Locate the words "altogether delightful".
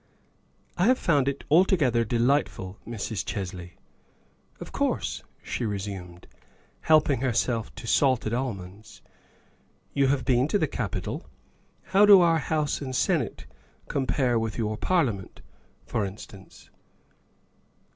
1.51-2.79